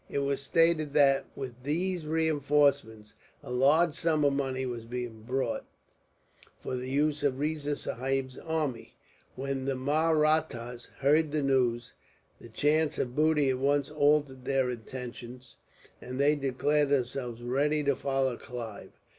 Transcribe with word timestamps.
It 0.09 0.17
was 0.17 0.41
stated 0.41 0.93
that, 0.93 1.25
with 1.35 1.61
these 1.61 2.07
reinforcements, 2.07 3.13
a 3.43 3.51
large 3.51 3.93
sum 3.93 4.25
of 4.25 4.33
money 4.33 4.65
was 4.65 4.83
being 4.85 5.21
brought, 5.21 5.63
for 6.57 6.75
the 6.75 6.89
use 6.89 7.21
of 7.21 7.39
Riza 7.39 7.75
Sahib's 7.75 8.35
army. 8.39 8.95
When 9.35 9.65
the 9.65 9.75
Mahrattas 9.75 10.87
heard 11.01 11.31
the 11.31 11.43
news, 11.43 11.93
the 12.39 12.49
chance 12.49 12.97
of 12.97 13.15
booty 13.15 13.51
at 13.51 13.59
once 13.59 13.91
altered 13.91 14.45
their 14.45 14.71
intentions, 14.71 15.57
and 16.01 16.19
they 16.19 16.33
declared 16.33 16.89
themselves 16.89 17.43
ready 17.43 17.83
to 17.83 17.95
follow 17.95 18.37
Clive. 18.37 18.93